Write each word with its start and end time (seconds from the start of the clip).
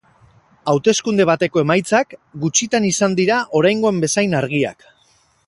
Hauteskunde 0.71 1.27
bateko 1.29 1.61
emaitzak, 1.63 2.15
gutxitan 2.47 2.89
izan 2.89 3.19
dira 3.21 3.39
oraingoan 3.61 4.01
bezain 4.07 4.37
argiak. 4.41 4.91